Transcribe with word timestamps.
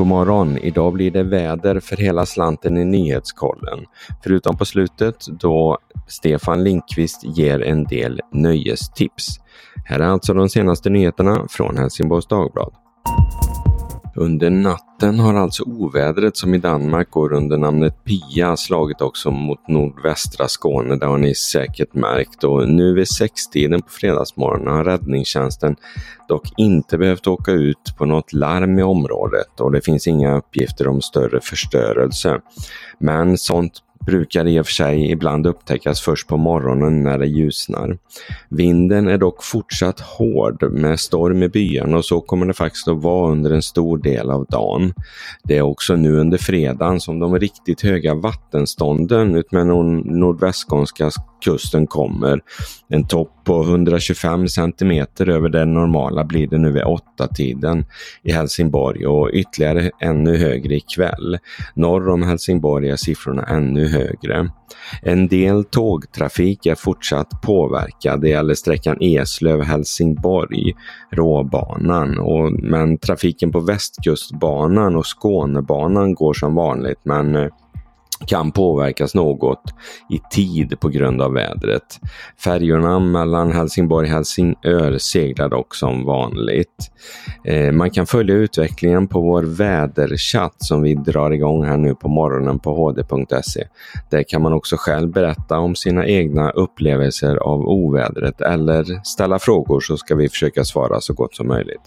God 0.00 0.06
morgon! 0.06 0.58
Idag 0.58 0.92
blir 0.92 1.10
det 1.10 1.22
väder 1.22 1.80
för 1.80 1.96
hela 1.96 2.26
slanten 2.26 2.76
i 2.76 2.84
nyhetskollen. 2.84 3.78
Förutom 4.22 4.56
på 4.56 4.64
slutet 4.64 5.26
då 5.40 5.78
Stefan 6.06 6.64
Linkvist 6.64 7.24
ger 7.24 7.62
en 7.62 7.84
del 7.84 8.20
nöjestips. 8.32 9.26
Här 9.84 10.00
är 10.00 10.04
alltså 10.04 10.34
de 10.34 10.48
senaste 10.48 10.90
nyheterna 10.90 11.46
från 11.50 11.76
Helsingborgs 11.76 12.26
Dagblad. 12.26 12.72
Under 14.20 14.50
natten 14.50 15.20
har 15.20 15.34
alltså 15.34 15.62
ovädret 15.62 16.36
som 16.36 16.54
i 16.54 16.58
Danmark 16.58 17.10
går 17.10 17.32
under 17.32 17.58
namnet 17.58 18.04
Pia 18.04 18.56
slagit 18.56 19.00
också 19.00 19.30
mot 19.30 19.68
nordvästra 19.68 20.48
Skåne, 20.48 20.96
det 20.96 21.06
har 21.06 21.18
ni 21.18 21.34
säkert 21.34 21.94
märkt. 21.94 22.44
Och 22.44 22.68
nu 22.68 22.94
vid 22.94 23.08
sextiden 23.08 23.82
på 23.82 23.88
fredagsmorgonen 23.88 24.74
har 24.74 24.84
räddningstjänsten 24.84 25.76
dock 26.28 26.48
inte 26.56 26.98
behövt 26.98 27.26
åka 27.26 27.52
ut 27.52 27.94
på 27.98 28.04
något 28.04 28.32
larm 28.32 28.78
i 28.78 28.82
området 28.82 29.60
och 29.60 29.72
det 29.72 29.80
finns 29.80 30.06
inga 30.06 30.36
uppgifter 30.36 30.88
om 30.88 31.00
större 31.00 31.40
förstörelse. 31.40 32.40
Men 32.98 33.38
sånt 33.38 33.72
brukar 34.06 34.46
i 34.46 34.60
och 34.60 34.66
för 34.66 34.72
sig 34.72 35.10
ibland 35.10 35.46
upptäckas 35.46 36.00
först 36.00 36.28
på 36.28 36.36
morgonen 36.36 37.02
när 37.02 37.18
det 37.18 37.26
ljusnar. 37.26 37.98
Vinden 38.48 39.08
är 39.08 39.18
dock 39.18 39.44
fortsatt 39.44 40.00
hård 40.00 40.72
med 40.72 41.00
storm 41.00 41.42
i 41.42 41.48
byarna 41.48 41.96
och 41.96 42.04
så 42.04 42.20
kommer 42.20 42.46
det 42.46 42.54
faktiskt 42.54 42.88
att 42.88 43.02
vara 43.02 43.32
under 43.32 43.50
en 43.50 43.62
stor 43.62 43.98
del 43.98 44.30
av 44.30 44.46
dagen. 44.48 44.94
Det 45.44 45.56
är 45.56 45.62
också 45.62 45.96
nu 45.96 46.16
under 46.16 46.38
fredagen 46.38 47.00
som 47.00 47.18
de 47.18 47.38
riktigt 47.38 47.82
höga 47.82 48.14
vattenstånden 48.14 49.34
utmed 49.34 49.66
nordvästskånska 49.66 51.10
kusten 51.40 51.86
kommer. 51.86 52.40
En 52.88 53.06
topp 53.06 53.32
på 53.44 53.62
125 53.62 54.48
centimeter 54.48 55.28
över 55.28 55.48
det 55.48 55.64
normala 55.64 56.24
blir 56.24 56.46
det 56.46 56.58
nu 56.58 56.72
vid 56.72 56.82
åtta 56.82 57.26
tiden 57.26 57.84
i 58.22 58.32
Helsingborg 58.32 59.06
och 59.06 59.30
ytterligare 59.32 59.90
ännu 60.00 60.36
högre 60.36 60.74
ikväll. 60.74 61.38
Norr 61.74 62.08
om 62.08 62.22
Helsingborg 62.22 62.90
är 62.90 62.96
siffrorna 62.96 63.42
ännu 63.42 63.88
högre. 63.88 64.50
En 65.02 65.28
del 65.28 65.64
tågtrafik 65.64 66.66
är 66.66 66.74
fortsatt 66.74 67.42
påverkad. 67.42 68.20
Det 68.20 68.28
gäller 68.28 68.54
sträckan 68.54 68.96
Eslöv-Helsingborg, 69.00 70.72
Råbanan, 71.12 72.18
och, 72.18 72.52
men 72.52 72.98
trafiken 72.98 73.52
på 73.52 73.60
Västkustbanan 73.60 74.96
och 74.96 75.06
Skånebanan 75.06 76.14
går 76.14 76.32
som 76.32 76.54
vanligt 76.54 77.00
men 77.02 77.36
eh, 77.36 77.48
kan 78.26 78.52
påverkas 78.52 79.14
något 79.14 79.62
i 80.10 80.20
tid 80.30 80.80
på 80.80 80.88
grund 80.88 81.22
av 81.22 81.32
vädret. 81.32 82.00
Färjorna 82.44 82.98
mellan 82.98 83.52
Helsingborg 83.52 84.06
och 84.06 84.12
Helsingör 84.12 84.98
seglar 84.98 85.48
dock 85.48 85.74
som 85.74 86.04
vanligt. 86.04 86.90
Eh, 87.44 87.72
man 87.72 87.90
kan 87.90 88.06
följa 88.06 88.34
utvecklingen 88.34 89.08
på 89.08 89.20
vår 89.20 89.42
väderchatt 89.42 90.56
som 90.58 90.82
vi 90.82 90.94
drar 90.94 91.30
igång 91.30 91.64
här 91.64 91.76
nu 91.76 91.94
på 91.94 92.08
morgonen 92.08 92.58
på 92.58 92.70
hd.se. 92.70 93.64
Där 94.10 94.22
kan 94.22 94.42
man 94.42 94.52
också 94.52 94.76
själv 94.78 95.12
berätta 95.12 95.58
om 95.58 95.74
sina 95.74 96.06
egna 96.06 96.50
upplevelser 96.50 97.36
av 97.36 97.60
ovädret 97.60 98.40
eller 98.40 99.04
ställa 99.04 99.38
frågor 99.38 99.80
så 99.80 99.96
ska 99.96 100.14
vi 100.14 100.28
försöka 100.28 100.64
svara 100.64 101.00
så 101.00 101.14
gott 101.14 101.34
som 101.34 101.48
möjligt. 101.48 101.82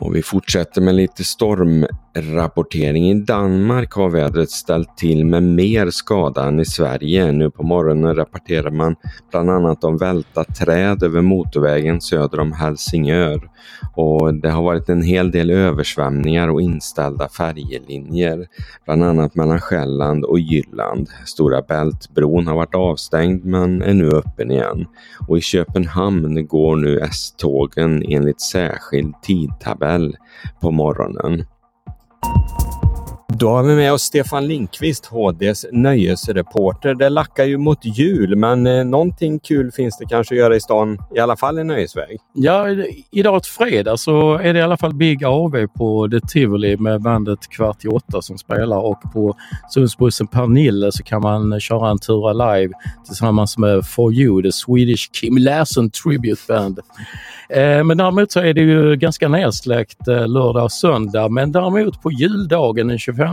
Och 0.00 0.16
vi 0.16 0.22
fortsätter 0.22 0.80
med 0.80 0.94
lite 0.94 1.24
stormrapportering. 1.24 3.10
I 3.10 3.14
Danmark 3.14 3.92
har 3.92 4.10
vädret 4.10 4.50
ställt 4.50 4.96
till 4.96 5.26
med 5.26 5.42
mer 5.42 5.90
skada 5.90 6.48
än 6.48 6.60
i 6.60 6.64
Sverige. 6.64 7.32
Nu 7.32 7.50
på 7.50 7.62
morgonen 7.62 8.16
rapporterar 8.16 8.70
man 8.70 8.96
bland 9.30 9.50
annat 9.50 9.84
om 9.84 9.96
välta 9.96 10.44
träd 10.44 11.02
över 11.02 11.20
motorvägen 11.20 12.00
söder 12.00 12.40
om 12.40 12.52
Helsingör. 12.52 13.50
Och 13.94 14.34
det 14.34 14.50
har 14.50 14.62
varit 14.62 14.88
en 14.88 15.02
hel 15.02 15.30
del 15.30 15.50
översvämningar 15.50 16.48
och 16.48 16.62
inställda 16.62 17.28
färjelinjer. 17.28 18.46
Bland 18.84 19.04
annat 19.04 19.34
mellan 19.34 19.60
Själland 19.60 20.24
och 20.24 20.40
Jylland. 20.40 21.08
Stora 21.26 21.62
Bältbron 21.62 22.46
har 22.46 22.54
varit 22.54 22.74
avstängd 22.74 23.44
men 23.44 23.82
är 23.82 23.94
nu 23.94 24.08
öppen 24.08 24.50
igen. 24.50 24.86
Och 25.28 25.38
i 25.38 25.40
Köpenhamn 25.40 26.46
går 26.46 26.76
nu 26.76 26.98
S-tågen 26.98 28.02
enligt 28.08 28.40
särskild 28.40 29.14
tidtabell 29.22 29.87
kväll 29.88 30.16
på 30.60 30.70
morgonen. 30.70 31.44
Då 33.38 33.48
har 33.48 33.62
vi 33.62 33.74
med 33.74 33.92
oss 33.92 34.02
Stefan 34.02 34.46
Linkvist, 34.46 35.06
HDs 35.06 35.66
nöjesreporter. 35.72 36.94
Det 36.94 37.08
lackar 37.08 37.44
ju 37.44 37.58
mot 37.58 37.78
jul, 37.84 38.36
men 38.36 38.66
eh, 38.66 38.84
någonting 38.84 39.38
kul 39.38 39.72
finns 39.72 39.98
det 39.98 40.04
kanske 40.06 40.34
att 40.34 40.38
göra 40.38 40.56
i 40.56 40.60
stan, 40.60 40.98
i 41.16 41.18
alla 41.18 41.36
fall 41.36 41.58
i 41.58 41.64
nöjesväg. 41.64 42.18
Ja, 42.34 42.66
idag 43.10 43.46
fredag 43.46 43.96
så 43.96 44.34
är 44.34 44.52
det 44.52 44.58
i 44.58 44.62
alla 44.62 44.76
fall 44.76 44.94
Big 44.94 45.24
AV 45.24 45.66
på 45.76 46.08
The 46.08 46.20
Tivoli 46.20 46.76
med 46.76 47.02
bandet 47.02 47.48
Kvart 47.48 47.84
i 47.84 47.88
åtta 47.88 48.22
som 48.22 48.38
spelar 48.38 48.76
och 48.76 49.02
på 49.12 49.34
Sundsbussen 49.70 50.26
Pernille 50.26 50.92
så 50.92 51.02
kan 51.02 51.22
man 51.22 51.52
eh, 51.52 51.58
köra 51.58 51.90
en 51.90 51.98
tur 51.98 52.54
live 52.58 52.74
tillsammans 53.06 53.58
med 53.58 53.86
For 53.86 54.12
You, 54.12 54.42
the 54.42 54.52
Swedish 54.52 55.10
Kim 55.12 55.36
Larsen 55.38 55.90
Tribute 55.90 56.42
Band. 56.48 56.80
Eh, 57.50 57.84
men 57.84 57.96
däremot 57.96 58.32
så 58.32 58.40
är 58.40 58.54
det 58.54 58.60
ju 58.60 58.96
ganska 58.96 59.28
nedsläckt 59.28 60.08
eh, 60.08 60.28
lördag 60.28 60.64
och 60.64 60.72
söndag. 60.72 61.28
Men 61.28 61.52
däremot 61.52 62.02
på 62.02 62.12
juldagen 62.12 62.88
den 62.88 62.98
25 62.98 63.27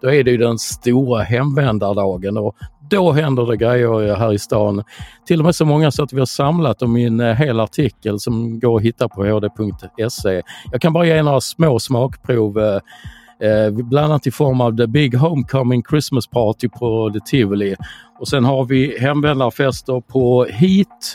då 0.00 0.12
är 0.12 0.24
det 0.24 0.30
ju 0.30 0.36
den 0.36 0.58
stora 0.58 1.22
hemvändardagen 1.22 2.36
och 2.36 2.56
då 2.92 3.12
händer 3.12 3.46
det 3.46 3.56
grejer 3.56 4.16
här 4.16 4.32
i 4.32 4.38
stan. 4.38 4.84
Till 5.26 5.40
och 5.40 5.44
med 5.44 5.54
så 5.54 5.64
många 5.64 5.90
så 5.90 6.02
att 6.02 6.12
vi 6.12 6.18
har 6.18 6.26
samlat 6.26 6.78
dem 6.78 6.96
i 6.96 7.04
en 7.04 7.20
eh, 7.20 7.34
hel 7.34 7.60
artikel 7.60 8.20
som 8.20 8.60
går 8.60 8.76
att 8.76 8.82
hitta 8.82 9.08
på 9.08 9.24
hd.se. 9.24 10.42
Jag 10.72 10.80
kan 10.80 10.92
bara 10.92 11.06
ge 11.06 11.22
några 11.22 11.40
små 11.40 11.78
smakprov 11.78 12.58
eh, 12.58 12.80
eh, 13.48 13.70
bland 13.70 14.06
annat 14.06 14.26
i 14.26 14.30
form 14.30 14.60
av 14.60 14.76
The 14.76 14.86
Big 14.86 15.14
Homecoming 15.14 15.82
Christmas 15.90 16.26
Party 16.26 16.68
på 16.68 17.10
The 17.10 17.20
Tivoli. 17.20 17.76
Och 18.18 18.28
sen 18.28 18.44
har 18.44 18.64
vi 18.64 18.98
hemvändarfester 18.98 20.00
på 20.00 20.44
Heat, 20.44 21.14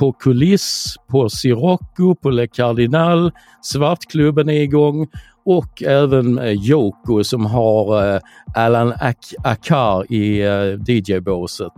på 0.00 0.12
Kuliss, 0.12 0.96
på 1.10 1.28
Sirocco, 1.28 2.14
på 2.14 2.30
Le 2.30 2.46
Cardinal, 2.46 3.32
Svartklubben 3.62 4.48
är 4.48 4.60
igång 4.60 5.08
och 5.44 5.82
även 5.82 6.38
eh, 6.38 6.52
Yoko 6.52 7.24
som 7.24 7.46
har 7.46 8.14
eh, 8.14 8.20
Alan 8.54 8.92
Ak 9.00 9.34
Akar 9.44 10.12
i 10.12 10.42
eh, 10.42 10.94
DJ-båset. 10.94 11.72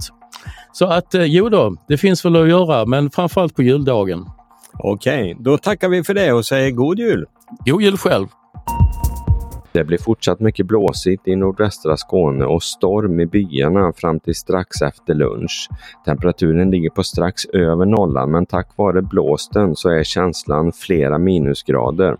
Så 0.72 0.86
att 0.86 1.14
jo 1.14 1.48
då, 1.48 1.76
det 1.88 1.96
finns 1.98 2.24
väl 2.24 2.36
att 2.36 2.48
göra 2.48 2.86
men 2.86 3.10
framförallt 3.10 3.56
på 3.56 3.62
juldagen. 3.62 4.26
Okej, 4.78 5.36
då 5.40 5.58
tackar 5.58 5.88
vi 5.88 6.04
för 6.04 6.14
det 6.14 6.32
och 6.32 6.46
säger 6.46 6.70
god 6.70 6.98
jul! 6.98 7.26
God 7.64 7.82
jul 7.82 7.96
själv! 7.96 8.26
Det 9.72 9.84
blir 9.84 9.98
fortsatt 9.98 10.40
mycket 10.40 10.66
blåsigt 10.66 11.28
i 11.28 11.36
nordvästra 11.36 11.96
Skåne 11.96 12.44
och 12.44 12.62
storm 12.62 13.20
i 13.20 13.26
byarna 13.26 13.92
fram 13.92 14.20
till 14.20 14.34
strax 14.34 14.82
efter 14.82 15.14
lunch. 15.14 15.68
Temperaturen 16.04 16.70
ligger 16.70 16.90
på 16.90 17.02
strax 17.02 17.44
över 17.44 17.86
nollan 17.86 18.30
men 18.30 18.46
tack 18.46 18.68
vare 18.76 19.02
blåsten 19.02 19.76
så 19.76 19.88
är 19.88 20.04
känslan 20.04 20.72
flera 20.72 21.18
minusgrader. 21.18 22.16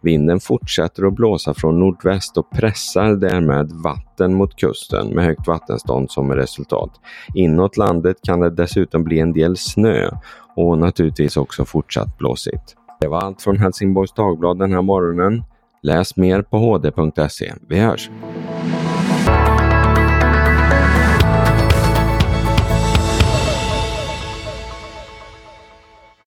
Vinden 0.00 0.40
fortsätter 0.40 1.06
att 1.06 1.14
blåsa 1.14 1.54
från 1.54 1.80
nordväst 1.80 2.36
och 2.36 2.50
pressar 2.50 3.12
därmed 3.12 3.72
vatten 3.84 4.34
mot 4.34 4.56
kusten 4.56 5.08
med 5.08 5.24
högt 5.24 5.46
vattenstånd 5.46 6.10
som 6.10 6.32
resultat. 6.32 6.90
Inåt 7.34 7.76
landet 7.76 8.16
kan 8.22 8.40
det 8.40 8.50
dessutom 8.50 9.04
bli 9.04 9.18
en 9.18 9.32
del 9.32 9.56
snö 9.56 10.10
och 10.56 10.78
naturligtvis 10.78 11.36
också 11.36 11.64
fortsatt 11.64 12.18
blåsigt. 12.18 12.76
Det 13.00 13.08
var 13.08 13.20
allt 13.20 13.42
från 13.42 13.56
Helsingborgs 13.56 14.12
Dagblad 14.12 14.58
den 14.58 14.72
här 14.72 14.82
morgonen. 14.82 15.42
Läs 15.86 16.16
mer 16.16 16.42
på 16.42 16.58
hd.se. 16.58 17.52
Vi 17.68 17.78
hörs! 17.78 18.10